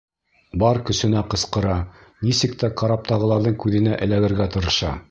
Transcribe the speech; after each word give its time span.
Бар 0.63 0.79
көсөнә 0.87 1.21
ҡысҡыра, 1.33 1.75
нисек 2.29 2.59
тә 2.65 2.71
караптағыларҙың 2.83 3.63
күҙенә 3.67 4.03
эләгергә 4.09 4.55
тырыша. 4.57 4.95